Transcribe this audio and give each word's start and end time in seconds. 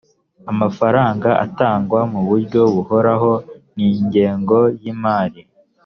amafaranga 0.51 1.29
atangwa 1.45 1.99
mu 2.11 2.21
buryo 2.27 2.61
buhoraho 2.73 3.31
n’ 3.75 3.77
ingengo 3.89 4.57
y’imari 4.81 5.41